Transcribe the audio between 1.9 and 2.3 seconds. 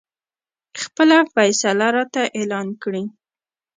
راته